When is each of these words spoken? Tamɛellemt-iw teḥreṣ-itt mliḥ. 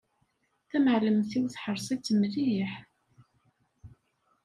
Tamɛellemt-iw 0.69 1.45
teḥreṣ-itt 1.47 2.13
mliḥ. 2.19 2.73